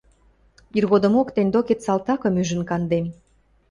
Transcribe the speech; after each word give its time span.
иргодымок 0.77 1.27
тӹнь 1.35 1.51
докет 1.53 1.79
салтакым 1.85 2.33
ӱжӹн 2.41 2.61
кандем. 2.69 3.05